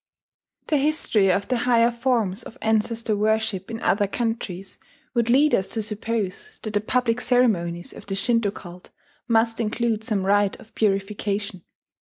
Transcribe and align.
The 0.65 0.77
history 0.77 1.31
of 1.31 1.47
the 1.47 1.57
higher 1.57 1.91
forms 1.91 2.41
of 2.41 2.57
ancestor 2.63 3.15
worship 3.15 3.69
in 3.69 3.79
other 3.81 4.07
countries 4.07 4.79
would 5.13 5.29
lead 5.29 5.53
us 5.53 5.67
to 5.75 5.81
suppose 5.83 6.57
that 6.63 6.73
the 6.73 6.81
public 6.81 7.21
ceremonies 7.21 7.93
of 7.93 8.07
the 8.07 8.15
Shinto 8.15 8.49
cult 8.49 8.89
must 9.27 9.59
include 9.59 10.03
some 10.03 10.25
rite 10.25 10.59
of 10.59 10.73
purification. 10.73 11.63